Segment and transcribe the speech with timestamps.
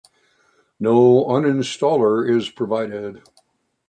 [0.79, 3.21] No uninstaller is provided.